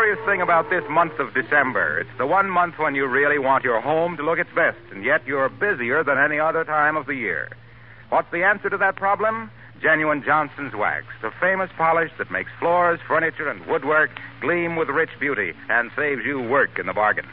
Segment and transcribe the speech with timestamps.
[0.00, 1.98] Curious thing about this month of December.
[1.98, 5.04] It's the one month when you really want your home to look its best, and
[5.04, 7.50] yet you're busier than any other time of the year.
[8.08, 9.50] What's the answer to that problem?
[9.82, 14.08] Genuine Johnson's Wax, the famous polish that makes floors, furniture, and woodwork
[14.40, 17.26] gleam with rich beauty and saves you work in the bargain.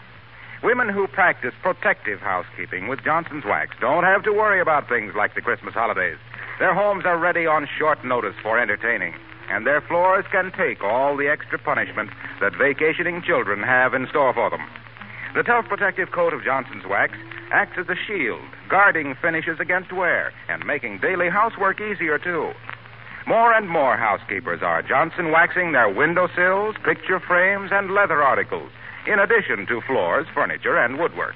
[0.61, 5.35] Women who practice protective housekeeping with Johnson's Wax don't have to worry about things like
[5.35, 6.17] the Christmas holidays.
[6.59, 9.13] Their homes are ready on short notice for entertaining,
[9.49, 12.09] and their floors can take all the extra punishment
[12.41, 14.65] that vacationing children have in store for them.
[15.35, 17.13] The tough protective coat of Johnson's Wax
[17.51, 22.51] acts as a shield, guarding finishes against wear and making daily housework easier, too.
[23.25, 28.71] More and more housekeepers are Johnson waxing their windowsills, picture frames, and leather articles,
[29.05, 31.35] in addition to floors, furniture, and woodwork.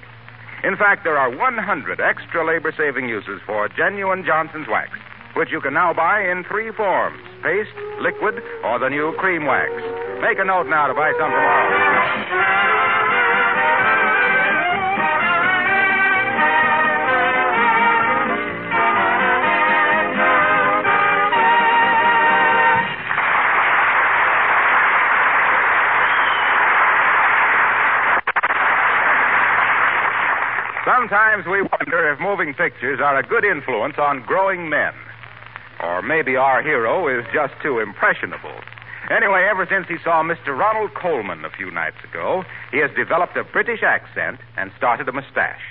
[0.64, 4.92] In fact, there are 100 extra labor saving uses for genuine Johnson's Wax,
[5.36, 9.72] which you can now buy in three forms paste, liquid, or the new cream wax.
[10.22, 12.62] Make a note now to buy some tomorrow.
[30.86, 34.94] Sometimes we wonder if moving pictures are a good influence on growing men.
[35.84, 38.54] Or maybe our hero is just too impressionable.
[39.10, 40.58] Anyway, ever since he saw Mr.
[40.58, 45.12] Ronald Colman a few nights ago, he has developed a British accent and started a
[45.12, 45.66] mustache.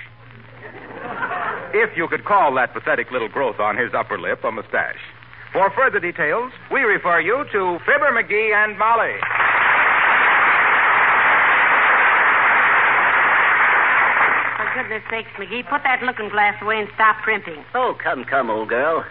[1.73, 4.99] If you could call that pathetic little growth on his upper lip a mustache.
[5.53, 9.15] For further details, we refer you to Fibber McGee and Molly.
[14.91, 17.63] Goodness sakes, McGee, put that looking glass away and stop primping.
[17.73, 19.05] Oh, come, come, old girl.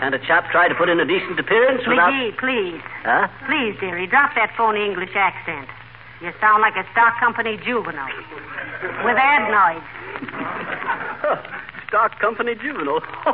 [0.00, 2.12] and a chap try to put in a decent appearance without.
[2.12, 2.80] McGee, please.
[3.04, 3.28] Huh?
[3.44, 5.68] Please, dearie, drop that phony English accent.
[6.22, 8.08] You sound like a stock company juvenile.
[9.04, 9.84] With adenoids.
[11.88, 13.02] Stock company juvenile.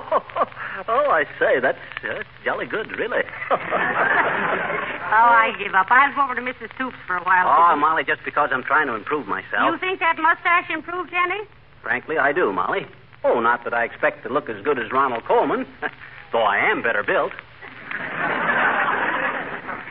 [0.89, 3.23] oh, I say, that's, that's jolly good, really.
[5.09, 5.87] Oh, I give up.
[5.91, 6.75] I'll go over to Mrs.
[6.75, 7.47] Stoops for a while.
[7.47, 9.71] oh, Molly, just because I'm trying to improve myself.
[9.71, 11.47] You think that mustache improved any?
[11.83, 12.87] Frankly, I do, Molly.
[13.25, 15.67] Oh, not that I expect to look as good as Ronald Colman,
[16.33, 17.33] though I am better built.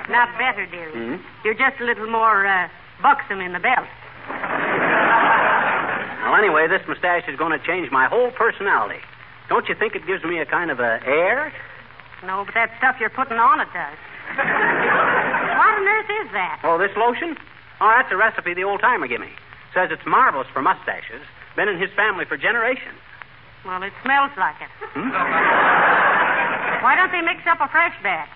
[0.09, 0.93] Not better, dearie.
[0.93, 1.15] Hmm?
[1.43, 2.67] You're just a little more uh,
[3.01, 3.87] buxom in the belt.
[6.23, 8.99] Well, anyway, this mustache is going to change my whole personality.
[9.49, 11.53] Don't you think it gives me a kind of a air?
[12.25, 13.97] No, but that stuff you're putting on it does.
[15.85, 16.57] what on earth is that?
[16.65, 17.37] Oh, this lotion?
[17.77, 19.29] Oh, that's a recipe the old timer gave me.
[19.73, 21.21] Says it's marvelous for mustaches.
[21.55, 22.97] Been in his family for generations.
[23.65, 24.69] Well, it smells like it.
[24.97, 25.09] Hmm?
[26.81, 28.29] Why don't they mix up a fresh batch?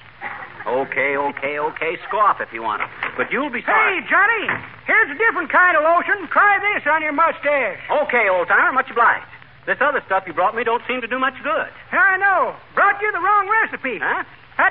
[0.67, 1.97] Okay, okay, okay.
[2.09, 2.87] Scoff if you want to.
[3.17, 4.01] But you'll be sorry.
[4.01, 4.45] Hey, Johnny,
[4.85, 6.27] here's a different kind of lotion.
[6.29, 7.79] Try this on your mustache.
[7.89, 9.25] Okay, old timer, much obliged.
[9.65, 11.69] This other stuff you brought me don't seem to do much good.
[11.89, 12.53] Here I know.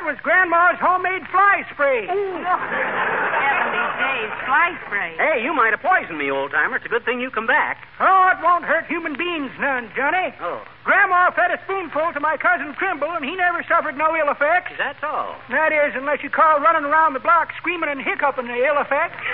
[0.05, 2.05] Was Grandma's homemade fly spray.
[2.05, 2.44] Heavenly
[3.96, 5.17] days, fly spray.
[5.17, 6.76] Hey, you might have poisoned me, old timer.
[6.76, 7.81] It's a good thing you come back.
[8.00, 10.37] Oh, it won't hurt human beings none, Johnny.
[10.44, 14.29] Oh, Grandma fed a spoonful to my cousin Trimble, and he never suffered no ill
[14.29, 14.73] effects.
[14.76, 15.37] That's all.
[15.49, 19.17] That is, unless you call running around the block screaming and hiccuping the ill effects.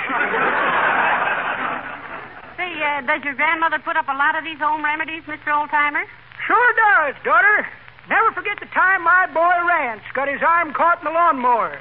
[2.58, 5.50] Say, uh, does your grandmother put up a lot of these home remedies, Mr.
[5.50, 6.06] Oldtimer?
[6.46, 7.66] Sure does, daughter.
[8.08, 11.80] Never forget the time my boy Rance got his arm caught in the lawnmower.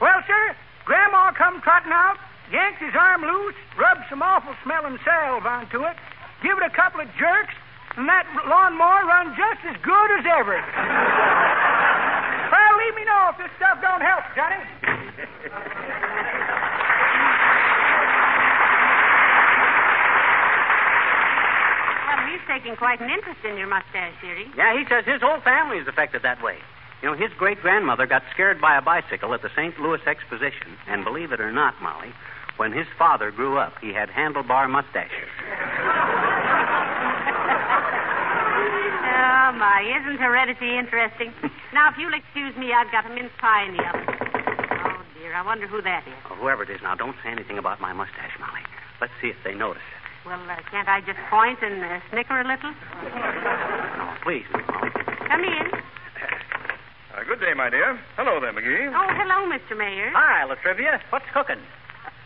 [0.00, 2.18] Well, sir, Grandma come trotting out,
[2.50, 5.94] yanked his arm loose, rubbed some awful smelling salve onto it,
[6.42, 7.54] give it a couple of jerks,
[7.96, 10.58] and that lawnmower run just as good as ever.
[12.50, 14.58] well, leave me know if this stuff don't help, Johnny.
[22.10, 24.46] Well, he's taking quite an interest in your mustache, Erie.
[24.56, 26.56] Yeah, he says his whole family is affected that way.
[27.02, 29.78] You know, his great grandmother got scared by a bicycle at the St.
[29.80, 32.12] Louis Exposition, and believe it or not, Molly,
[32.58, 35.30] when his father grew up, he had handlebar mustaches.
[39.10, 41.32] Oh, my, isn't heredity interesting?
[41.74, 44.06] now, if you'll excuse me, I've got a mince pie in the oven.
[44.06, 46.14] Oh, dear, I wonder who that is.
[46.30, 48.62] Oh, whoever it is now, don't say anything about my mustache, Molly.
[49.00, 49.99] Let's see if they notice it.
[50.26, 52.70] Well, uh, can't I just point and uh, snicker a little?
[52.70, 54.44] No, please,
[55.28, 55.66] Come in.
[57.16, 57.98] Uh, good day, my dear.
[58.16, 58.92] Hello there, McGee.
[58.92, 59.76] Oh, hello, Mr.
[59.76, 60.10] Mayor.
[60.14, 61.00] Hi, Latrivia.
[61.10, 61.60] What's cooking?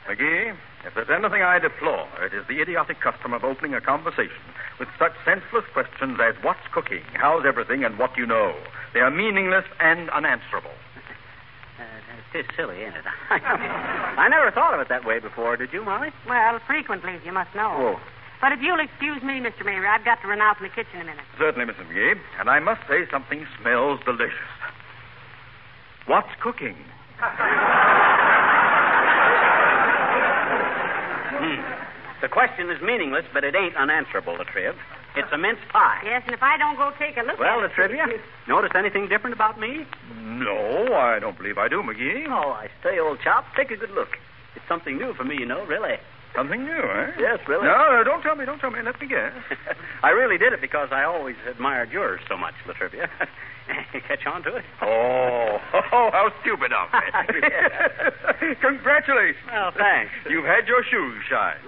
[0.09, 0.55] McGee,
[0.85, 4.43] if there's anything I deplore, it is the idiotic custom of opening a conversation
[4.79, 8.55] with such senseless questions as what's cooking, how's everything, and what do you know.
[8.93, 10.75] They are meaningless and unanswerable.
[12.35, 13.05] It's silly, ain't it?
[13.31, 15.57] I never thought of it that way before.
[15.57, 16.11] Did you, Molly?
[16.29, 17.95] Well, frequently, you must know.
[17.95, 18.01] Oh.
[18.41, 19.65] But if you'll excuse me, Mr.
[19.65, 21.25] Mayor, I've got to run out in the kitchen a minute.
[21.39, 21.87] Certainly, Mrs.
[21.87, 22.19] McGee.
[22.41, 24.35] And I must say something smells delicious.
[26.07, 26.77] What's cooking?
[31.39, 31.63] Hmm.
[32.21, 34.75] The question is meaningless, but it ain't unanswerable, Latriv.
[35.17, 36.03] It's a mince pie.
[36.05, 37.77] Yes, and if I don't go take a look Well, at it...
[37.77, 38.19] Latrivia,
[38.49, 39.87] notice anything different about me?
[40.19, 42.27] No, I don't believe I do, McGee.
[42.29, 44.19] Oh, I say, old chap, take a good look.
[44.57, 45.99] It's something new for me, you know, really.
[46.35, 47.13] Something new, eh?
[47.19, 47.63] Yes, really.
[47.63, 48.83] No, no, don't tell me, don't tell me.
[48.83, 49.33] Let me guess.
[50.03, 53.07] I really did it because I always admired yours so much, Latrivia.
[54.09, 54.65] Catch on to it?
[54.83, 55.59] Oh,
[55.93, 58.57] oh, how stupid of me.
[58.61, 59.47] Congratulations.
[59.47, 60.11] Well, thanks.
[60.29, 61.63] You've had your shoes shined.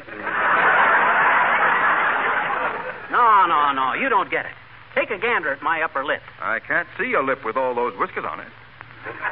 [3.10, 3.94] No, no, no.
[3.94, 4.52] You don't get it.
[4.94, 6.22] Take a gander at my upper lip.
[6.40, 8.48] I can't see a lip with all those whiskers on it.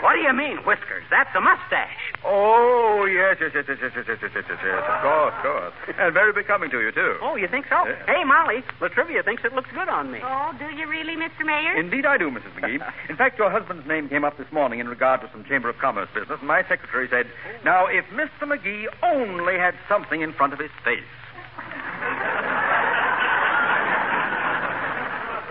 [0.02, 1.02] What do you mean, whiskers?
[1.10, 1.98] That's a mustache.
[2.24, 4.84] Oh, yes, yes, yes, yes, yes, yes, yes, yes, yes, yes, yes.
[4.86, 5.74] Of course, of course.
[5.98, 7.18] And very becoming to you, too.
[7.20, 7.82] Oh, you think so?
[7.82, 7.98] Yeah.
[8.06, 10.20] Hey, Molly, Latrivia thinks it looks good on me.
[10.22, 11.44] Oh, do you really, Mr.
[11.44, 11.74] Mayor?
[11.76, 12.54] Indeed, I do, Mrs.
[12.54, 12.78] McGee.
[13.08, 15.78] In fact, your husband's name came up this morning in regard to some Chamber of
[15.78, 17.26] Commerce business, and my secretary said,
[17.64, 18.46] Now, if Mr.
[18.46, 21.02] McGee only had something in front of his face.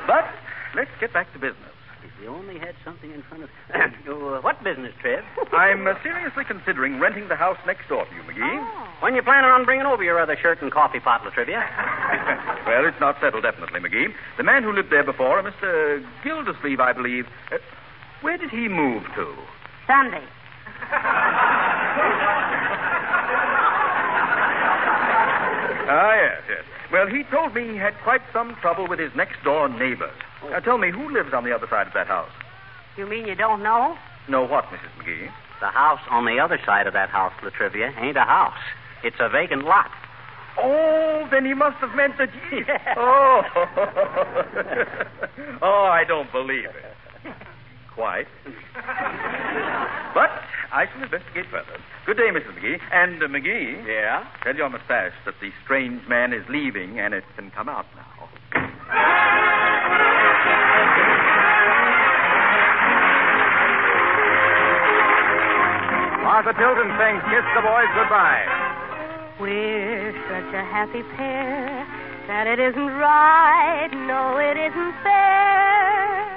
[0.08, 0.26] But
[0.76, 1.72] let's get back to business.
[2.04, 3.50] If you only had something in front of.
[3.74, 5.24] uh, what business, Trev?
[5.54, 8.60] I'm uh, seriously considering renting the house next door to you, McGee.
[8.60, 8.88] Oh.
[9.00, 11.64] When you planning on bringing over your other shirt and coffee pot, Latrivia?
[12.68, 14.08] well, it's not settled definitely, McGee.
[14.38, 16.04] The man who lived there before, a Mr.
[16.24, 17.26] Gildersleeve, I believe.
[17.52, 17.58] Uh,
[18.22, 19.34] where did he move to?
[19.88, 20.24] Sunday.
[25.86, 26.64] Ah, yes, yes.
[26.94, 30.14] Well, he told me he had quite some trouble with his next door neighbors.
[30.52, 32.30] Now, tell me, who lives on the other side of that house?
[32.96, 33.98] You mean you don't know?
[34.30, 35.02] Know what, Mrs.
[35.02, 35.32] McGee?
[35.60, 38.60] The house on the other side of that house, Latrivia, ain't a house.
[39.04, 39.90] It's a vacant lot.
[40.60, 42.30] Oh, then he must have meant that.
[42.96, 43.42] Oh.
[45.64, 46.96] oh, I don't believe it.
[47.96, 48.28] Quite.
[50.14, 50.30] But
[50.72, 51.78] I shall investigate further.
[52.06, 52.58] Good day, Mrs.
[52.58, 52.80] McGee.
[52.92, 53.86] And, uh, McGee.
[53.88, 54.26] Yeah?
[54.44, 58.30] Tell your mustache that the strange man is leaving and it can come out now.
[66.24, 68.46] Martha Tilton sings Kiss the Boys Goodbye.
[69.40, 71.86] We're such a happy pair
[72.28, 76.33] that it isn't right, no, it isn't fair.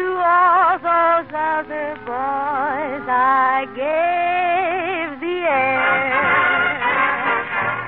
[0.00, 6.24] To all those other boys, I gave the air.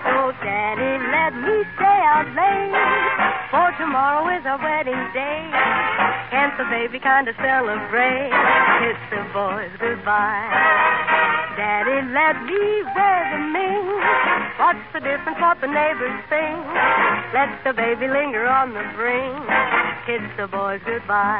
[0.05, 2.77] So, Daddy, let me stay out late,
[3.49, 5.49] for tomorrow is our wedding day.
[6.29, 8.29] Can't the baby kind of celebrate?
[8.85, 10.72] Kiss the boys goodbye.
[11.63, 12.59] Daddy, let me
[12.91, 13.87] wear the ming.
[14.59, 16.59] What's the difference what the neighbors think?
[17.31, 19.47] Let the baby linger on the brink.
[20.03, 21.39] Kiss the boys goodbye.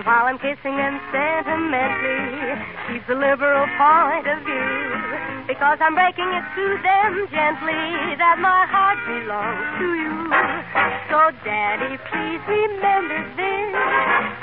[0.08, 2.56] while I'm kissing them sentimentally,
[2.88, 5.44] keep the liberal point of view.
[5.44, 10.03] Because I'm breaking it to them gently that my heart belongs to you.
[10.24, 13.70] So, Daddy, please remember this.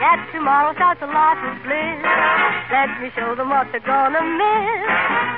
[0.02, 2.02] That tomorrow starts a life of bliss.
[2.74, 4.86] Let me show them what they're gonna miss.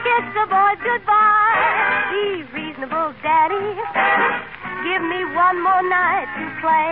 [0.04, 2.12] Kiss the boys goodbye.
[2.12, 3.68] Be reasonable, Daddy.
[4.84, 6.92] Give me one more night to play.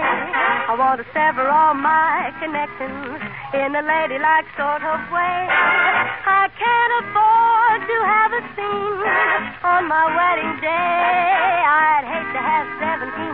[0.67, 3.19] I want to sever all my connections
[3.51, 5.39] in a ladylike sort of way.
[5.47, 8.99] I can't afford to have a scene
[9.63, 10.71] on my wedding day.
[11.67, 13.30] I'd hate to have 17 fellas give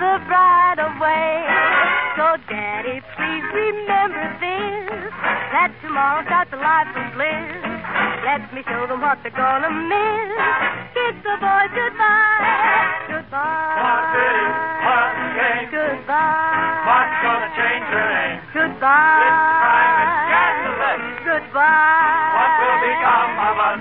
[0.00, 1.44] the bride away.
[2.16, 5.12] So, Daddy, please remember this
[5.52, 7.60] that tomorrow starts a life of bliss.
[8.24, 10.40] Let me show them what they're gonna miss.
[10.96, 13.12] Kiss the boys goodbye.
[13.12, 13.76] Goodbye.
[13.76, 14.52] What is
[14.88, 15.68] one game?
[15.68, 16.80] Goodbye.
[16.88, 18.38] What's gonna change her name?
[18.56, 19.20] Goodbye.
[19.20, 21.02] This crime is scandalous.
[21.28, 22.40] Goodbye.
[22.40, 23.80] What will become of us?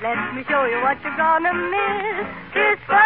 [0.00, 2.24] Let me show you what you're gonna miss.
[2.56, 3.04] Kiss the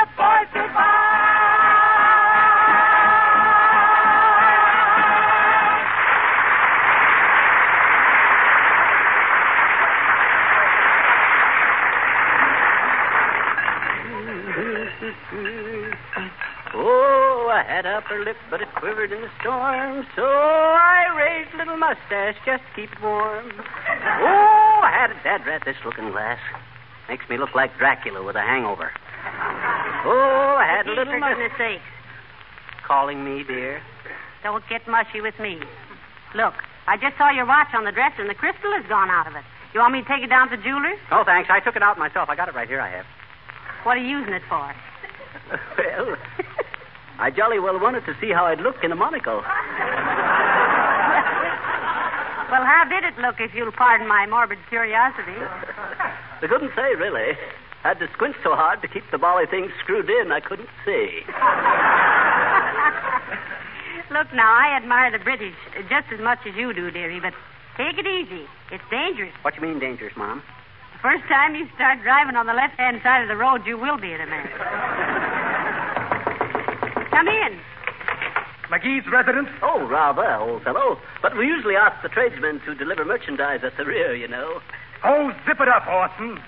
[16.73, 20.07] Oh, I had upper lip, but it quivered in the storm.
[20.15, 23.51] So I raised a little mustache just to keep it warm.
[23.59, 26.39] Oh, I had a dad rat this looking glass.
[27.09, 28.91] Makes me look like Dracula with a hangover.
[30.07, 31.83] Oh, I had a little for goodness sake,
[32.87, 33.83] Calling me, dear.
[34.43, 35.59] don't get mushy with me.
[36.35, 36.55] Look,
[36.87, 39.35] I just saw your watch on the dresser, and the crystal has gone out of
[39.35, 39.43] it.
[39.75, 40.99] You want me to take it down to the jeweler's?
[41.11, 41.51] Oh, thanks.
[41.51, 42.29] I took it out myself.
[42.29, 42.81] I got it right here.
[42.81, 43.07] I have.
[43.85, 44.73] What are you using it for?
[45.79, 46.17] Well,
[47.19, 49.43] I jolly well wanted to see how I'd look in a monocle.
[52.51, 55.39] Well, how did it look, if you'll pardon my morbid curiosity?
[55.39, 57.37] I couldn't say, really.
[57.83, 61.23] Had to squint so hard to keep the bally thing screwed in, I couldn't see.
[64.11, 65.55] Look now, I admire the British
[65.89, 67.33] just as much as you do, dearie, but
[67.77, 68.47] take it easy.
[68.73, 69.33] It's dangerous.
[69.43, 70.43] What you mean, dangerous, Mom?
[70.95, 73.97] The first time you start driving on the left-hand side of the road, you will
[73.97, 74.49] be in a mess.
[77.21, 77.61] Come in.
[78.73, 79.51] McGee's residence?
[79.61, 80.97] Oh, rather, old fellow.
[81.21, 84.63] But we usually ask the tradesmen to deliver merchandise at the rear, you know.
[85.05, 86.41] Oh, zip it up, Orson.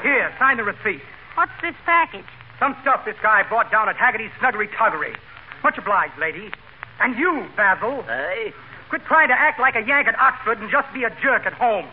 [0.00, 1.02] Here, sign the receipt.
[1.34, 2.24] What's this package?
[2.58, 5.14] Some stuff this guy bought down at Haggerty's Snuggery Toggery.
[5.62, 6.50] Much obliged, lady.
[7.00, 8.54] And you, Basil, Hey?
[8.88, 11.52] quit trying to act like a Yank at Oxford and just be a jerk at
[11.52, 11.84] home.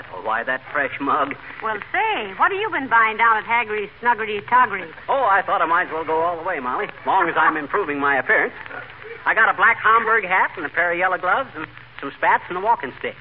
[0.00, 0.24] It.
[0.24, 1.34] Why, that fresh mug.
[1.62, 4.88] Well, say, what have you been buying down at Haggerty's Snuggery Toggery?
[5.08, 6.86] Oh, I thought I might as well go all the way, Molly.
[6.86, 8.54] As long as I'm improving my appearance.
[9.26, 11.66] I got a black Homburg hat and a pair of yellow gloves and
[12.00, 13.16] some spats and a walking stick.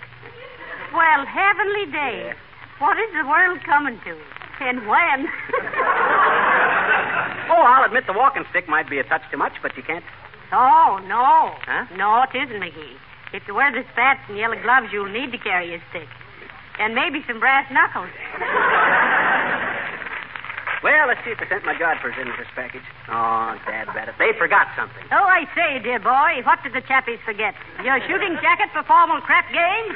[0.96, 2.36] Well, heavenly days.
[2.80, 4.16] What is the world coming to?
[4.62, 5.28] And when?
[7.50, 10.06] Oh, I'll admit the walking stick might be a touch too much, but you can't.
[10.54, 11.50] oh, no.
[11.66, 11.86] Huh?
[11.98, 12.96] No, it isn't, McGee.
[13.34, 16.08] If you wear the spats and yellow gloves, you'll need to carry a stick.
[16.80, 18.10] And maybe some brass knuckles.
[20.80, 22.88] Well, let's see if they sent my Godfers in with this package.
[23.12, 24.16] Oh, dad it.
[24.16, 25.04] They forgot something.
[25.12, 27.54] Oh, I say, dear boy, what did the chappies forget?
[27.84, 29.96] Your shooting jacket for formal crap games?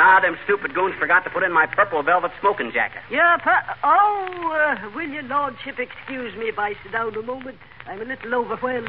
[0.00, 3.02] Nah, them stupid goons forgot to put in my purple velvet smoking jacket.
[3.10, 7.58] Yeah, per- oh, uh, will your lordship excuse me if I sit down a moment?
[7.86, 8.88] I'm a little overwhelmed.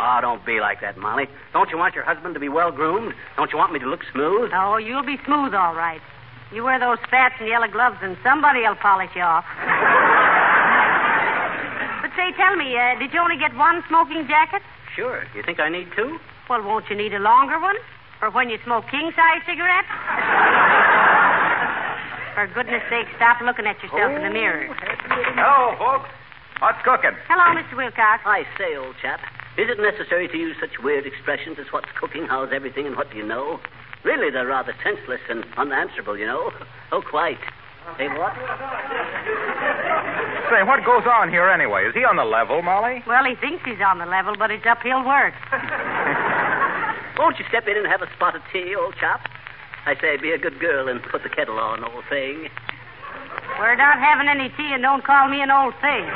[0.00, 1.28] Oh, don't be like that, Molly.
[1.52, 3.12] Don't you want your husband to be well groomed?
[3.36, 4.50] Don't you want me to look smooth?
[4.54, 6.00] Oh, you'll be smooth, all right.
[6.52, 9.44] You wear those spats and yellow gloves, and somebody will polish you off.
[12.00, 14.62] but say, tell me, uh, did you only get one smoking jacket?
[14.96, 15.22] Sure.
[15.36, 16.18] You think I need two?
[16.48, 17.76] Well, won't you need a longer one?
[18.18, 19.88] For when you smoke king size cigarettes?
[22.34, 24.72] For goodness sake, stop looking at yourself in the mirror.
[25.36, 26.08] Hello, folks.
[26.60, 27.12] What's cooking?
[27.28, 27.76] Hello, Mr.
[27.76, 28.22] Wilcox.
[28.24, 29.20] I say, old chap,
[29.58, 33.10] is it necessary to use such weird expressions as what's cooking, how's everything, and what
[33.10, 33.60] do you know?
[34.04, 36.52] Really, they're rather senseless and unanswerable, you know.
[36.92, 37.38] Oh, quite.
[37.98, 38.32] Say what?
[40.48, 41.84] Say, what goes on here anyway?
[41.84, 43.02] Is he on the level, Molly?
[43.06, 45.34] Well, he thinks he's on the level, but it's uphill work.
[47.18, 49.28] Won't you step in and have a spot of tea, old chap?
[49.86, 52.48] I say, be a good girl and put the kettle on, old thing.
[53.58, 56.06] We're not having any tea, and don't call me an old thing.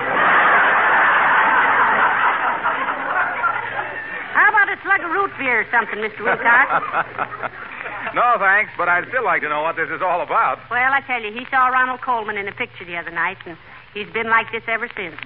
[4.33, 6.21] How about a slug of root beer or something, Mr.
[6.21, 6.69] Wilcox?
[8.15, 10.61] no, thanks, but I'd still like to know what this is all about.
[10.71, 13.57] Well, I tell you, he saw Ronald Colman in a picture the other night, and
[13.97, 15.17] he's been like this ever since.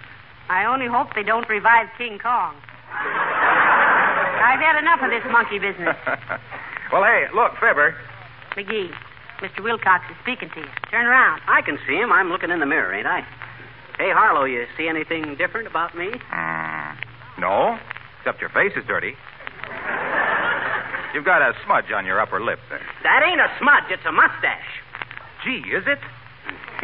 [0.48, 2.54] I only hope they don't revive King Kong.
[2.88, 5.96] I've had enough of this monkey business.
[6.92, 7.94] well, hey, look, Fibber.
[8.56, 8.88] McGee,
[9.40, 9.62] Mr.
[9.62, 10.72] Wilcox is speaking to you.
[10.90, 11.42] Turn around.
[11.46, 12.12] I can see him.
[12.12, 13.20] I'm looking in the mirror, ain't I?
[13.98, 16.10] Hey, Harlow, you see anything different about me?
[16.32, 16.96] Mm,
[17.40, 17.78] no,
[18.18, 19.14] except your face is dirty.
[21.14, 22.84] You've got a smudge on your upper lip there.
[23.02, 23.90] That ain't a smudge.
[23.90, 24.70] It's a mustache.
[25.44, 25.98] Gee, is it?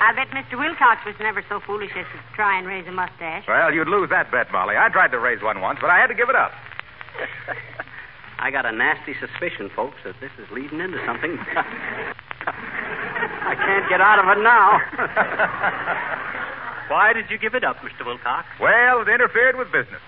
[0.00, 0.58] I bet Mr.
[0.58, 3.44] Wilcox was never so foolish as to try and raise a mustache.
[3.48, 4.76] Well, you'd lose that bet, Molly.
[4.76, 6.52] I tried to raise one once, but I had to give it up.
[8.38, 11.38] I got a nasty suspicion, folks, that this is leading into something.
[12.46, 14.80] I can't get out of it now.
[16.88, 18.04] Why did you give it up, Mr.
[18.04, 18.46] Wilcox?
[18.60, 20.02] Well, it interfered with business.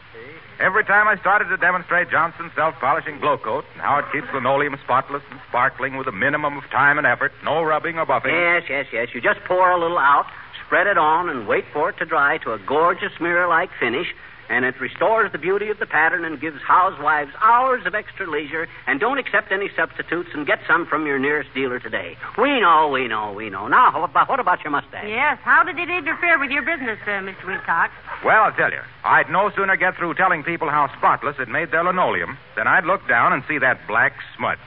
[0.58, 5.22] Every time I started to demonstrate Johnson's self-polishing Glo-Coat and how it keeps linoleum spotless
[5.30, 8.32] and sparkling with a minimum of time and effort, no rubbing or buffing.
[8.32, 9.08] Yes, yes, yes.
[9.12, 10.24] You just pour a little out,
[10.64, 14.06] spread it on, and wait for it to dry to a gorgeous mirror-like finish,
[14.48, 18.68] and it restores the beauty of the pattern and gives housewives hours of extra leisure.
[18.86, 22.16] And don't accept any substitutes and get some from your nearest dealer today.
[22.38, 23.68] We know, we know, we know.
[23.68, 23.90] Now,
[24.26, 25.06] what about your mustache?
[25.08, 27.46] Yes, how did it interfere with your business, uh, Mr.
[27.46, 27.92] Wilcox?
[28.24, 28.80] Well, I'll tell you.
[29.04, 32.84] I'd no sooner get through telling people how spotless it made their linoleum than I'd
[32.84, 34.58] look down and see that black smudge.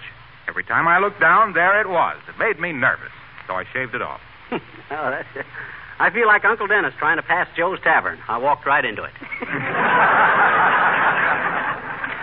[0.47, 2.17] Every time I looked down, there it was.
[2.27, 3.11] It made me nervous,
[3.47, 4.21] so I shaved it off.
[4.51, 4.59] oh,
[4.89, 5.45] that's it.
[5.99, 8.19] I feel like Uncle Dennis trying to pass Joe's Tavern.
[8.27, 9.11] I walked right into it.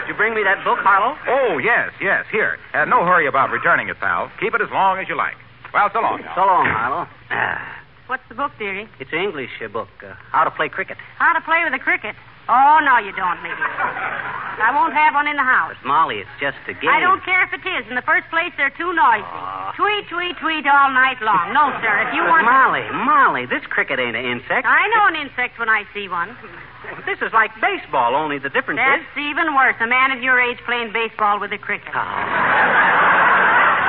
[0.00, 1.18] Did you bring me that book, Harlow?
[1.26, 2.25] Oh, yes, yes.
[2.30, 2.59] Here.
[2.73, 4.30] Uh, no hurry about returning it, pal.
[4.40, 5.35] Keep it as long as you like.
[5.75, 6.21] Well, so long.
[6.23, 6.35] Now.
[6.35, 7.09] So long, Harlow.
[7.30, 8.88] Ah, What's the book, dearie?
[9.00, 10.97] it's an English uh, book, uh, How to Play Cricket.
[11.18, 12.14] How to play with a cricket.
[12.47, 13.59] Oh, no, you don't, Mickey.
[13.59, 15.75] I won't have one in the house.
[15.83, 16.88] But, Molly, it's just a game.
[16.88, 17.85] I don't care if it is.
[17.91, 19.26] In the first place, they're too noisy.
[19.76, 21.53] Tweet, tweet, tweet all night long.
[21.53, 22.07] No, sir.
[22.09, 22.47] If you want.
[22.47, 24.65] Molly, Molly, this cricket ain't an insect.
[24.65, 26.32] I know an insect when I see one.
[27.04, 29.26] This is like baseball, only the difference That's is.
[29.26, 29.75] even worse.
[29.82, 31.91] A man of your age playing baseball with a cricket.
[31.91, 32.00] Oh.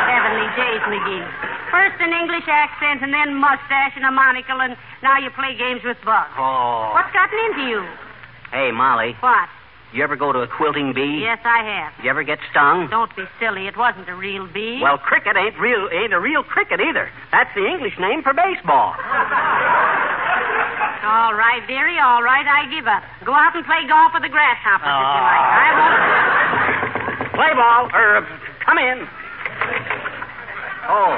[0.10, 1.26] Heavenly days, McGee.
[1.70, 5.86] First an English accent, and then mustache and a monocle, and now you play games
[5.86, 6.34] with bugs.
[6.41, 6.91] Oh.
[6.98, 7.86] What's gotten into you?
[8.52, 9.50] Hey, Molly, What?
[9.94, 11.20] you ever go to a quilting bee?
[11.24, 11.94] Yes, I have.
[12.04, 12.88] You ever get stung?
[12.90, 13.68] Don't be silly.
[13.68, 14.80] It wasn't a real bee.
[14.82, 17.10] Well, cricket ain't real ain't a real cricket either.
[17.32, 18.96] That's the English name for baseball.
[21.08, 23.02] All right, dearie, all right, I give up.
[23.24, 25.48] Go out and play golf with the grasshoppers if you like.
[25.56, 27.32] I won't.
[27.32, 28.26] Play ball, or uh,
[28.66, 29.08] come in.
[30.90, 31.16] Oh,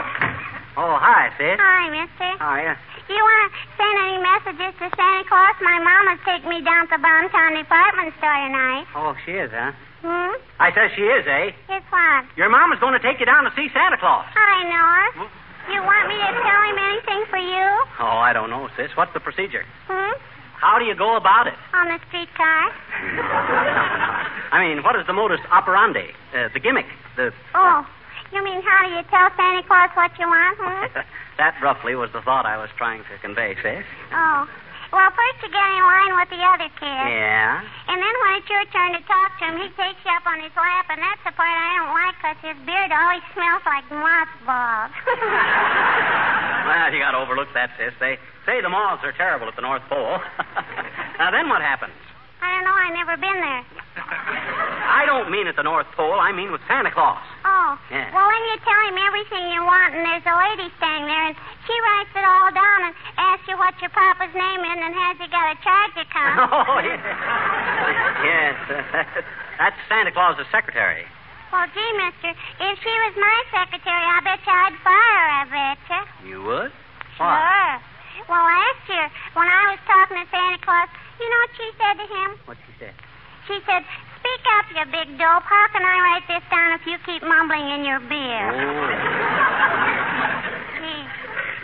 [0.79, 1.59] oh, hi, sis.
[1.59, 2.29] Hi, mister.
[2.39, 2.59] Hi.
[2.71, 2.75] Uh,
[3.11, 5.55] You want to send any messages to Santa Claus?
[5.61, 8.85] My mama's taking me down to Bonton Department Store tonight.
[8.95, 9.71] oh, she is, huh?
[9.99, 10.31] Hmm?
[10.63, 11.51] I says she is, eh?
[11.75, 12.23] It's what?
[12.39, 14.23] Your mama's going to take you down to see Santa Claus.
[14.31, 15.27] I know her.
[15.75, 17.65] You want me to tell him anything for you?
[17.99, 18.89] Oh, I don't know, sis.
[18.95, 19.65] What's the procedure?
[19.91, 20.15] Hmm?
[20.55, 21.53] How do you go about it?
[21.73, 22.71] On the streetcar?
[24.51, 26.11] I mean, what is the modus operandi?
[26.35, 26.85] Uh, the gimmick?
[27.15, 27.85] The Oh,
[28.31, 30.99] you mean how do you tell Santa Claus what you want, hmm?
[31.41, 33.85] that roughly was the thought I was trying to convey, sis.
[34.13, 34.47] Oh.
[34.89, 37.09] Well, first you get in line with the other kids.
[37.13, 37.61] Yeah.
[37.61, 40.41] And then when it's your turn to talk to him, he takes you up on
[40.41, 43.85] his lap, and that's the part I don't like because his beard always smells like
[43.93, 44.93] mothballs.
[46.69, 47.97] Well, you got to overlook that, sis.
[47.99, 50.21] They say the moths are terrible at the North Pole.
[51.17, 51.97] now, then what happens?
[52.41, 52.77] I don't know.
[52.77, 53.63] I've never been there.
[53.97, 56.19] I don't mean at the North Pole.
[56.19, 57.17] I mean with Santa Claus.
[57.59, 57.75] Oh.
[57.91, 58.07] Yeah.
[58.15, 61.35] Well, then you tell him everything you want, and there's a lady standing there, and
[61.67, 65.19] she writes it all down and asks you what your papa's name is and has
[65.19, 66.39] you got a charge account.
[66.39, 68.23] Oh, yeah.
[68.23, 68.55] yes.
[69.59, 71.03] that's Santa Claus's secretary.
[71.51, 75.43] Well, gee, mister, if she was my secretary, I bet you I'd fire her, I
[75.51, 76.31] bet you.
[76.31, 76.71] You would?
[77.19, 77.27] Sure.
[78.29, 80.87] Well, last year, when I was talking to Santa Claus,
[81.19, 82.29] you know what she said to him?
[82.47, 82.91] What'd she say?
[83.49, 83.83] She said,
[84.19, 85.43] Speak up, you big dope.
[85.47, 88.45] How can I write this down if you keep mumbling in your beer?
[90.79, 91.03] Gee,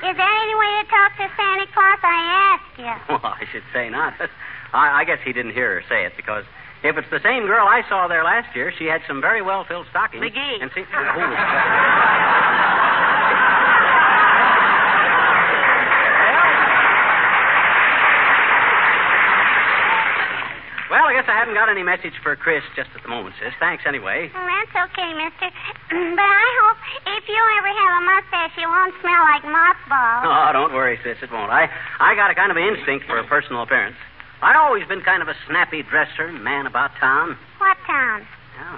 [0.08, 2.00] Is there any way to talk to Santa Claus?
[2.04, 2.20] I
[2.56, 2.94] ask you.
[3.20, 4.14] Well, I should say not.
[4.74, 6.44] I, I guess he didn't hear her say it because
[6.84, 9.64] if it's the same girl I saw there last year, she had some very well
[9.68, 10.24] filled stockings.
[10.24, 10.62] McGee.
[10.62, 10.96] And see, oh,
[21.26, 23.50] guess I haven't got any message for Chris just at the moment, sis.
[23.58, 24.30] Thanks anyway.
[24.30, 25.50] Well, that's okay, mister.
[26.14, 26.78] but I hope
[27.18, 30.24] if you ever have a mustache, it won't smell like mothballs.
[30.36, 31.18] Oh, don't worry, sis.
[31.26, 31.50] It won't.
[31.50, 31.66] I,
[32.00, 33.98] I got a kind of instinct for a personal appearance.
[34.44, 37.38] I've always been kind of a snappy dresser and man about town.
[37.58, 38.28] What town?
[38.62, 38.78] Oh.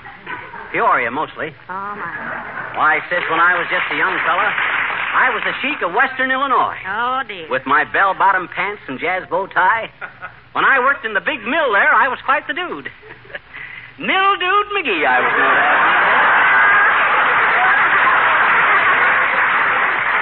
[0.72, 1.52] Peoria, mostly.
[1.68, 2.72] Oh, my.
[2.80, 6.32] Why, sis, when I was just a young fella, I was the chic of Western
[6.32, 6.78] Illinois.
[6.88, 7.50] Oh, dear.
[7.50, 9.92] With my bell-bottom pants and jazz bow tie.
[10.54, 12.90] When I worked in the big mill there, I was quite the dude.
[14.00, 15.98] Mildude McGee, I was known as.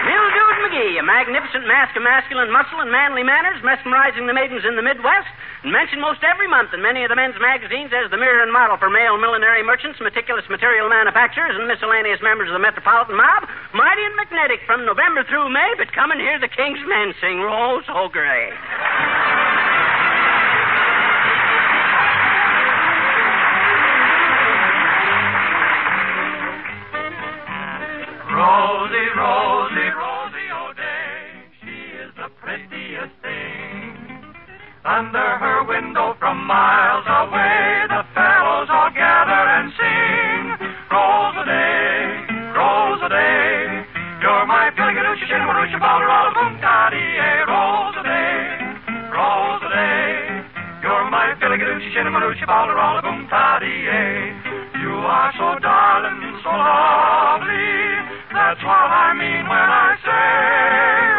[0.06, 4.78] Mildude McGee, a magnificent mask of masculine muscle and manly manners, mesmerizing the maidens in
[4.78, 5.28] the Midwest,
[5.64, 8.54] and mentioned most every month in many of the men's magazines as the mirror and
[8.54, 13.50] model for male millinery merchants, meticulous material manufacturers, and miscellaneous members of the metropolitan mob.
[13.74, 17.42] Mighty and magnetic from November through May, but come and hear the King's men sing
[17.42, 18.54] Rose O'Day.
[28.36, 31.24] Rosie, Rosie, Rosie oh, O'Day,
[31.64, 31.72] she
[32.04, 33.96] is the prettiest thing.
[34.84, 40.68] Under her window from miles away, the fellows all gather and sing.
[40.92, 43.88] Rose O'Day, Rose O'Day,
[44.20, 50.44] you're my Piligadoocha, Shinnamaroocha, Ballarala, Boom, Taddy, eh, Rose O'Day, Rose O'Day,
[50.84, 54.84] you're my Piligadoocha, Shinnamaroocha, Ballarala, Boom, Taddy, eh.
[54.84, 56.95] you are so darling, so lovely.
[58.46, 60.22] That's what I mean when I say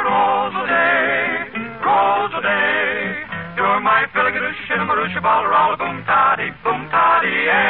[0.06, 3.26] Rose O'Day, Rose O'Day.
[3.58, 7.66] You're my Piligadoocha, Shinnamaroocha, Ballarala, Boom Toddy, Boom Toddy, eh.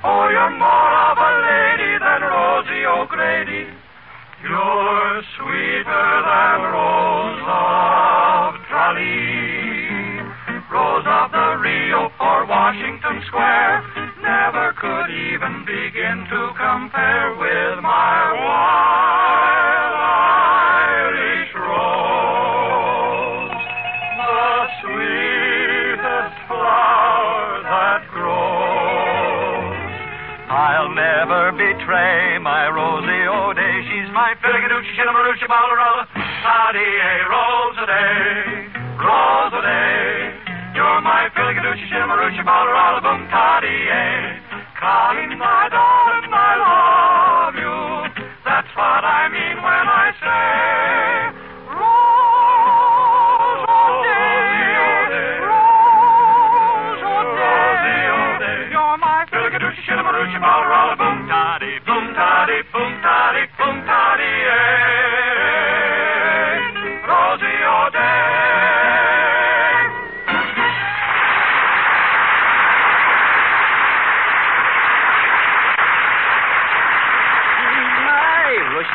[0.00, 3.68] Oh, you're more of a lady than Rosie O'Grady.
[4.48, 10.24] You're sweeter than Rose of Tralee.
[10.72, 13.97] Rose of the Rio or Washington Square
[14.28, 19.94] never could even begin to compare with my wild
[20.84, 21.96] Irish rose,
[24.20, 24.44] the
[24.84, 29.96] sweetest flower that grows.
[30.52, 33.76] I'll never betray my Rosie O'Day.
[33.88, 36.04] She's my Piligadoocha, Shinnamaroocha, Ballarala,
[36.44, 36.84] Toddy,
[37.32, 37.47] Rose
[41.48, 43.88] Piligadoocha, Shinnamaroocha, Ballarala, Boom, Toddy,
[44.76, 48.04] Crying, my darling, I love you.
[48.44, 51.32] That's what I mean when I say
[51.72, 58.68] Rose O'Day, Rose O'Day.
[58.68, 64.17] You're my Piligadoocha, Shinnamaroocha, Ballarala, Boom, Toddy, Boom, Toddy, Boom, Toddy, Boom, Toddy,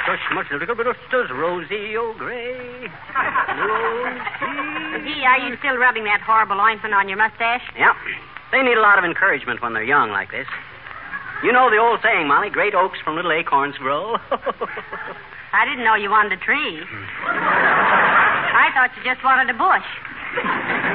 [0.07, 2.91] Rush, much little bit of does Rosie O'Day.
[3.55, 5.07] Rosie.
[5.07, 7.63] Gee, are you still rubbing that horrible ointment on your mustache?
[7.79, 7.95] Yep.
[8.51, 10.47] They need a lot of encouragement when they're young like this.
[11.41, 14.15] You know the old saying, Molly, great oaks from little acorns grow.
[15.55, 16.83] I didn't know you wanted a tree.
[16.83, 17.05] Hmm.
[17.23, 19.87] I thought you just wanted a bush.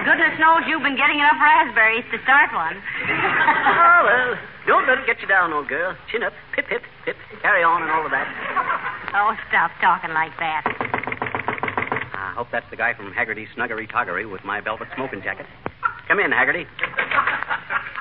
[0.05, 2.77] Goodness knows you've been getting enough raspberries to start one.
[3.09, 4.31] oh, well,
[4.67, 5.97] don't let it get you down, old girl.
[6.11, 6.33] Chin up.
[6.55, 7.17] Pip, pip, pip.
[7.41, 8.27] Carry on and all of that.
[9.15, 10.63] Oh, stop talking like that.
[12.13, 15.47] I hope that's the guy from Haggerty's Snuggery Toggery with my velvet smoking jacket.
[16.07, 16.67] Come in, Haggerty.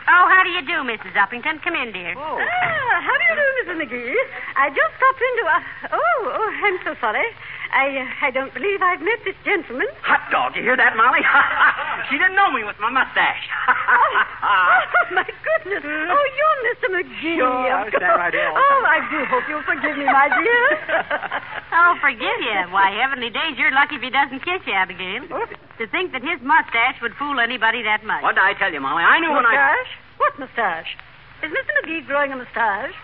[0.08, 1.16] Oh, how do you do, Mrs.
[1.16, 1.64] Uppington?
[1.64, 2.16] Come in, dear.
[2.16, 2.40] Oh.
[2.40, 3.76] Ah, how do you do, Mrs.
[3.84, 4.16] McGee?
[4.56, 5.58] I just stopped into a.
[5.96, 7.28] Oh, oh, I'm so sorry.
[7.72, 9.88] I, uh, I don't believe I've met this gentleman.
[10.04, 11.20] Hot dog, you hear that, Molly?
[12.10, 13.44] she didn't know me with my mustache.
[13.88, 15.84] oh, my goodness.
[15.84, 16.88] Oh, you're Mr.
[16.92, 17.38] McGee.
[17.40, 18.52] Sure, I'll stand right here.
[18.52, 20.66] Oh, I do hope you'll forgive me, my dear.
[21.78, 22.60] oh, forgive you.
[22.72, 25.28] Why, heavenly days, you're lucky if he doesn't kiss you, Abigail.
[25.28, 28.24] To think that his mustache would fool anybody that much.
[28.24, 29.04] What did I tell you, Molly?
[29.04, 29.56] I knew when I.
[29.56, 29.92] Mustache?
[30.18, 30.92] What mustache?
[31.44, 31.72] Is Mr.
[31.80, 32.98] McGee growing a mustache?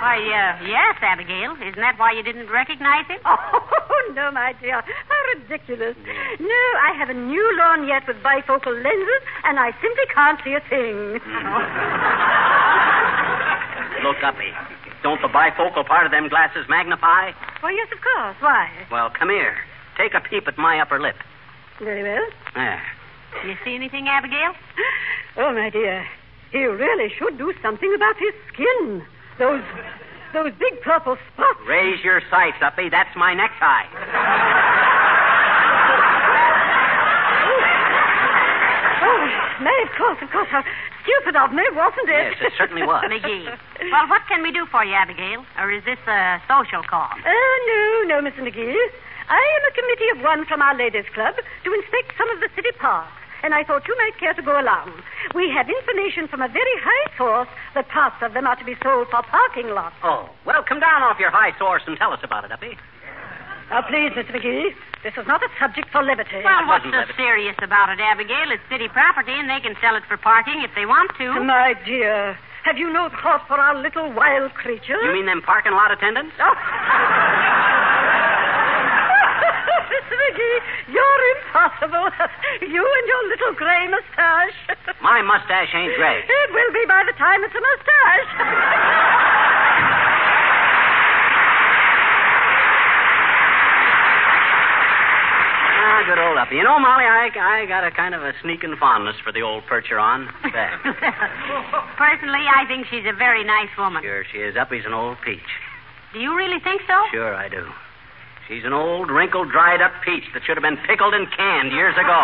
[0.00, 1.56] Why, uh, yes, Abigail.
[1.56, 3.18] Isn't that why you didn't recognize him?
[3.24, 4.82] Oh, no, my dear.
[4.82, 5.96] How ridiculous.
[6.40, 10.60] No, I have a new lorgnette with bifocal lenses, and I simply can't see a
[10.68, 11.20] thing.
[14.04, 14.52] Look, Uppy.
[15.02, 17.32] Don't the bifocal part of them glasses magnify?
[17.60, 18.36] Why, yes, of course.
[18.40, 18.68] Why?
[18.90, 19.56] Well, come here.
[19.96, 21.16] Take a peep at my upper lip.
[21.78, 22.26] Very well.
[22.54, 22.82] There.
[23.46, 24.52] You see anything, Abigail?
[25.36, 26.06] Oh, my dear.
[26.52, 29.02] He really should do something about his skin.
[29.38, 29.62] Those
[30.32, 31.58] those big purple spots.
[31.68, 32.88] Raise your sights, Uppy.
[32.90, 33.86] That's my necktie.
[37.44, 37.60] Oh,
[39.06, 39.22] oh,
[39.62, 40.48] May, of course, of course.
[40.50, 40.62] How
[41.02, 42.34] stupid of me, wasn't it?
[42.34, 43.04] Yes, it certainly was.
[43.10, 43.46] McGee.
[43.90, 45.44] Well, what can we do for you, Abigail?
[45.58, 47.10] Or is this a social call?
[47.14, 48.42] Oh, no, no, Mr.
[48.42, 48.74] McGee.
[49.28, 52.48] I am a committee of one from our ladies' club to inspect some of the
[52.54, 53.08] city parks,
[53.44, 54.88] and I thought you might care to go along.
[55.36, 58.72] We have information from a very high source that parts of them are to be
[58.82, 59.94] sold for parking lots.
[60.02, 62.72] Oh, well, come down off your high source and tell us about it, Uppy.
[63.68, 64.32] Now, please, Mr.
[64.32, 64.72] McGee,
[65.04, 66.40] this is not a subject for levity.
[66.40, 67.12] Well, what's so levity.
[67.20, 68.48] serious about it, Abigail?
[68.48, 71.40] It's city property, and they can sell it for parking if they want to.
[71.44, 75.04] My dear, have you no thought for our little wild creatures?
[75.04, 76.32] You mean them parking lot attendants?
[76.40, 76.48] Oh.
[79.90, 80.14] Mr.
[80.16, 80.58] McGee,
[80.92, 82.06] you're impossible.
[82.62, 84.56] You and your little gray mustache.
[85.02, 86.20] My mustache ain't gray.
[86.24, 88.30] It will be by the time it's a mustache.
[95.76, 96.56] Ah, good old Uppy.
[96.56, 99.64] You know, Molly, I, I got a kind of a sneaking fondness for the old
[99.64, 100.28] Percheron.
[100.42, 100.82] Fact.
[101.98, 104.02] Personally, I think she's a very nice woman.
[104.02, 104.56] Sure she is.
[104.56, 105.40] Uppy's an old peach.
[106.12, 106.94] Do you really think so?
[107.12, 107.66] Sure I do.
[108.48, 111.96] She's an old, wrinkled, dried up peach that should have been pickled and canned years
[111.96, 112.20] ago.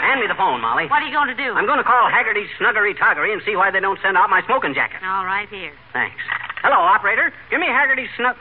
[0.00, 0.88] Hand me the phone, Molly.
[0.88, 1.52] What are you going to do?
[1.52, 4.40] I'm going to call Haggerty's Snuggery Toggery and see why they don't send out my
[4.46, 5.04] smoking jacket.
[5.04, 5.72] All right, here.
[5.92, 6.16] Thanks.
[6.64, 7.32] Hello, operator.
[7.50, 8.36] Give me Haggerty's Snug.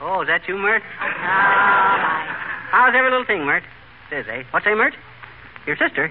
[0.00, 0.82] Oh, is that you, Mert?
[1.00, 2.26] All right.
[2.72, 3.62] How's every little thing, Mert?
[4.08, 4.42] Says, eh?
[4.50, 4.94] What's say, Mert?
[5.66, 6.10] Your sister?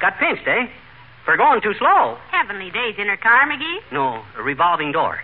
[0.00, 0.68] Got pinched, eh?
[1.24, 2.18] For going too slow.
[2.30, 3.78] Heavenly days in her car, McGee.
[3.92, 5.20] No, a revolving door.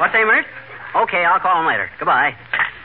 [0.00, 0.48] What's say, Mert?
[0.96, 1.92] Okay, I'll call him later.
[2.00, 2.32] Goodbye.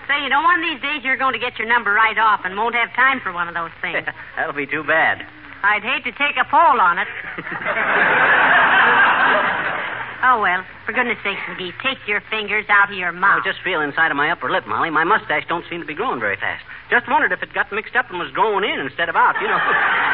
[0.04, 2.44] Say, you know, one of these days you're going to get your number right off
[2.44, 4.04] and won't have time for one of those things.
[4.36, 5.24] That'll be too bad.
[5.64, 7.08] I'd hate to take a poll on it.
[10.28, 13.24] oh, well, for goodness sakes, McGee, take your fingers out of your mouth.
[13.24, 13.48] I mouth.
[13.48, 14.92] just feel inside of my upper lip, Molly.
[14.92, 16.68] My mustache don't seem to be growing very fast.
[16.92, 19.40] Just wondered if it got mixed up and was growing in instead of out.
[19.40, 19.58] You know,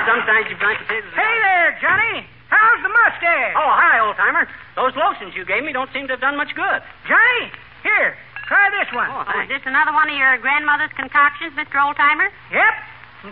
[0.05, 1.17] sometimes you find potatoes.
[1.17, 2.29] Hey there, Johnny.
[2.51, 3.55] How's the mustache?
[3.55, 4.43] Oh, hi, old timer.
[4.75, 6.79] Those lotions you gave me don't seem to have done much good.
[7.07, 7.43] Johnny,
[7.81, 8.13] here,
[8.47, 9.07] try this one.
[9.09, 11.79] Oh, Oh, is this another one of your grandmother's concoctions, Mr.
[11.79, 12.27] Oldtimer?
[12.51, 12.73] Yep.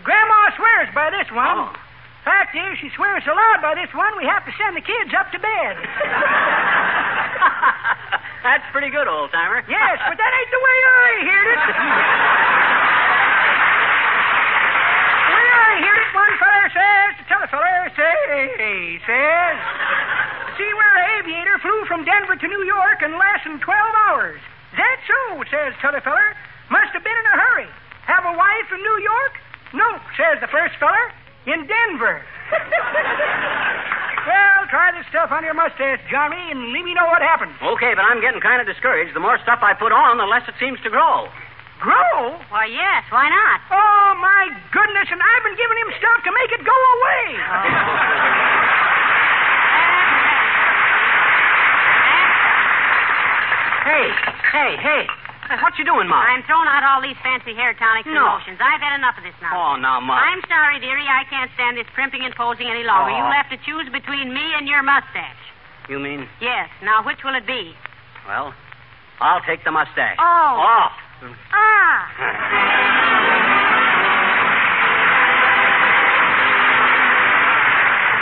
[0.07, 1.51] Grandma swears by this one.
[1.51, 1.75] Oh.
[2.23, 5.11] Fact is, she swears so loud by this one, we have to send the kids
[5.17, 5.75] up to bed.
[8.43, 9.63] That's pretty good, old timer.
[9.67, 11.59] yes, but that ain't the way I heard it.
[15.27, 16.67] the way I heard it, one feller
[17.29, 19.57] says, the t'other feller say, says,
[20.57, 23.69] see where aviator flew from Denver to New York in less than 12
[24.09, 24.41] hours.
[24.73, 26.33] That so, says t'other feller.
[26.73, 27.69] Must have been in a hurry.
[28.05, 29.33] Have a wife in New York?
[29.73, 31.13] No, says the first feller.
[31.45, 32.21] In Denver.
[34.29, 37.53] well, try this stuff on your mustache, Johnny, and let me know what happens.
[37.61, 39.15] Okay, but I'm getting kind of discouraged.
[39.15, 41.29] The more stuff I put on, the less it seems to grow.
[41.79, 42.35] Grow?
[42.51, 43.57] Why, yes, why not?
[43.71, 47.25] Oh, my goodness, and I've been giving him stuff to make it go away.
[53.87, 54.05] Hey,
[54.53, 55.03] hey, hey.
[55.49, 56.29] Hey, What you doing, Molly?
[56.29, 58.37] I'm throwing out all these fancy hair tonics and No.
[58.37, 58.61] lotions.
[58.61, 59.49] I've had enough of this now.
[59.49, 60.21] Oh, now, Molly.
[60.21, 61.09] I'm sorry, dearie.
[61.09, 63.09] I can't stand this primping and posing any longer.
[63.09, 63.17] Oh.
[63.17, 65.41] You'll have to choose between me and your mustache.
[65.89, 66.29] You mean?
[66.39, 66.69] Yes.
[66.85, 67.73] Now, which will it be?
[68.29, 68.53] Well,
[69.21, 70.21] I'll take the mustache.
[70.21, 70.53] Oh.
[70.61, 70.93] Off.
[71.19, 72.07] Ah.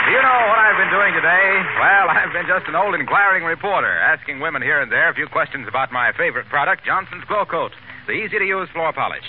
[0.06, 1.62] Do you know what I've been doing today?
[1.78, 5.28] Well, I've been just an old inquiring reporter, asking women here and there a few
[5.28, 7.70] questions about my favorite product, Johnson's Glo-Coat,
[8.06, 9.26] the easy to use floor polish.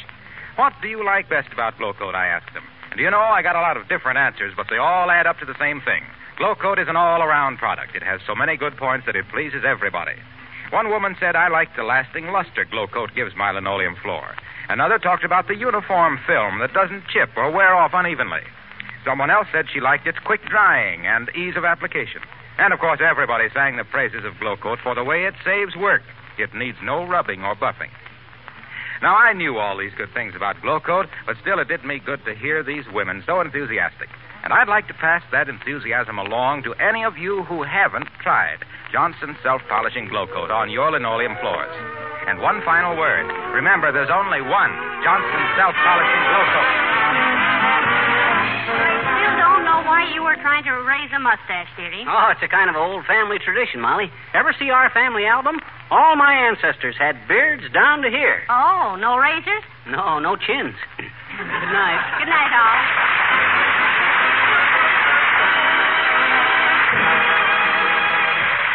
[0.56, 2.16] What do you like best about Glo-Coat?
[2.16, 2.64] I asked them.
[2.90, 5.28] And do you know, I got a lot of different answers, but they all add
[5.28, 6.02] up to the same thing.
[6.38, 7.94] Glo-Coat is an all around product.
[7.94, 10.16] It has so many good points that it pleases everybody.
[10.72, 14.36] One woman said, I like the lasting luster Glo-Coat gives my linoleum floor.
[14.70, 18.44] Another talked about the uniform film that doesn't chip or wear off unevenly.
[19.04, 22.22] Someone else said she liked its quick drying and ease of application.
[22.60, 26.04] And of course, everybody sang the praises of Glo-Coat for the way it saves work.
[26.38, 27.90] It needs no rubbing or buffing.
[29.02, 32.24] Now, I knew all these good things about Glo-Coat, but still it did me good
[32.26, 34.10] to hear these women so enthusiastic.
[34.44, 38.64] And I'd like to pass that enthusiasm along to any of you who haven't tried
[38.92, 41.72] Johnson Self Polishing Glo-Coat on your linoleum floors.
[42.28, 43.28] And one final word.
[43.54, 44.72] Remember, there's only one
[45.04, 46.72] Johnson Self Polishing Glow Coat.
[48.70, 52.06] I still don't know why you were trying to raise a mustache, dearie.
[52.08, 54.08] Oh, it's a kind of old family tradition, Molly.
[54.34, 55.60] Ever see our family album?
[55.92, 58.46] All my ancestors had beards down to here.
[58.48, 59.66] Oh, no razors?
[59.90, 60.78] No, no chins.
[60.98, 61.10] Good
[61.74, 62.02] night.
[62.22, 63.59] Good night, all.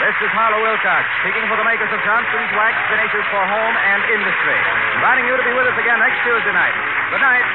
[0.04, 4.04] This is Harlow Wilcox, speaking for the makers of Johnson's Wax Finishes for Home and
[4.12, 4.58] Industry.
[5.00, 6.76] Inviting you to be with us again next Tuesday night.
[7.08, 7.46] Good night.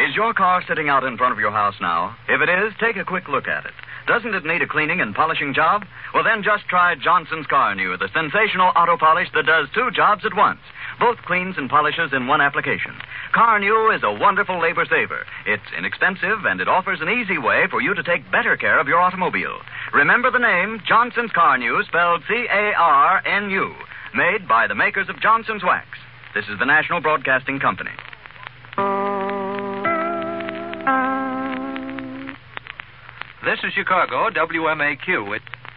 [0.00, 2.16] Is your car sitting out in front of your house now?
[2.24, 3.76] If it is, take a quick look at it.
[4.08, 5.84] Doesn't it need a cleaning and polishing job?
[6.14, 10.32] Well, then just try Johnson's Carnu, the sensational auto polish that does two jobs at
[10.32, 10.64] once.
[10.98, 12.92] Both cleans and polishes in one application.
[13.34, 15.26] Carnu is a wonderful labor saver.
[15.44, 18.88] It's inexpensive and it offers an easy way for you to take better care of
[18.88, 19.58] your automobile.
[19.92, 23.74] Remember the name Johnson's Carnu, spelled C A R N U,
[24.14, 25.86] made by the makers of Johnson's Wax.
[26.34, 27.92] This is the National Broadcasting Company.
[33.44, 35.36] This is Chicago, WMAQ.
[35.36, 35.42] It...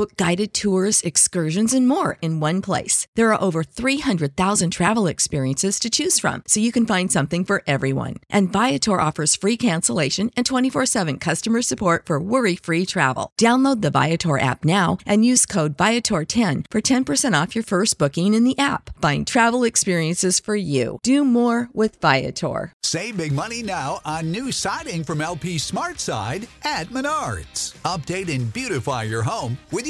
[0.00, 3.06] Book guided tours, excursions, and more in one place.
[3.16, 7.62] There are over 300,000 travel experiences to choose from, so you can find something for
[7.66, 8.16] everyone.
[8.30, 13.30] And Viator offers free cancellation and 24 7 customer support for worry free travel.
[13.38, 18.32] Download the Viator app now and use code Viator10 for 10% off your first booking
[18.32, 18.88] in the app.
[19.02, 20.98] Find travel experiences for you.
[21.02, 22.72] Do more with Viator.
[22.82, 27.74] Save big money now on new siding from LP Smart Side at Menards.
[27.84, 29.89] Update and beautify your home with